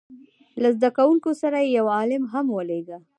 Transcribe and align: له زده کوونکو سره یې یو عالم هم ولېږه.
له 0.61 0.69
زده 0.75 0.89
کوونکو 0.97 1.29
سره 1.41 1.57
یې 1.61 1.73
یو 1.77 1.87
عالم 1.97 2.23
هم 2.33 2.45
ولېږه. 2.51 2.97